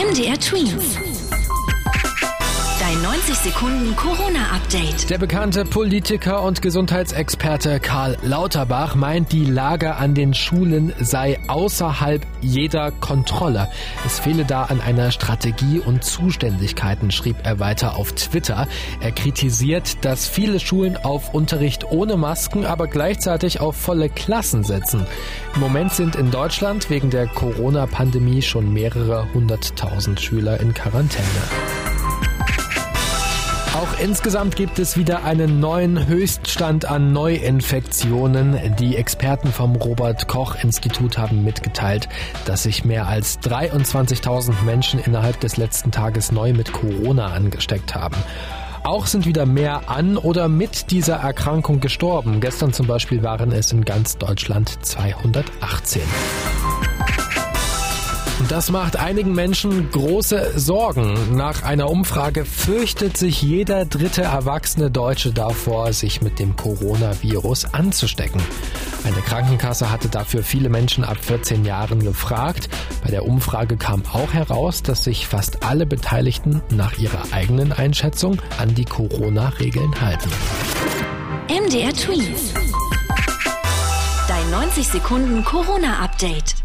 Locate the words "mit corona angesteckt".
46.52-47.94